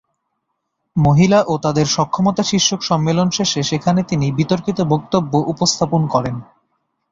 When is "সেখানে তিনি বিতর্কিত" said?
3.63-4.79